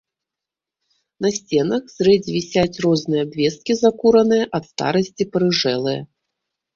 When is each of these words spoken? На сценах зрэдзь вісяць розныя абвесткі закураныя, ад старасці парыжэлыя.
На 1.25 1.29
сценах 1.35 1.83
зрэдзь 1.97 2.31
вісяць 2.37 2.81
розныя 2.85 3.21
абвесткі 3.27 3.71
закураныя, 3.83 4.47
ад 4.59 4.63
старасці 4.71 5.23
парыжэлыя. 5.37 6.01